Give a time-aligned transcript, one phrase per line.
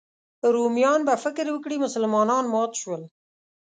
[0.53, 3.01] رومیان به فکر وکړي مسلمانان مات شول.